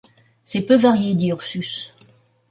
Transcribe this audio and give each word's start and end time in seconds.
C’est 0.43 0.63
peu 0.63 0.75
varié, 0.75 1.13
dit 1.13 1.27
Ursus. 1.27 1.95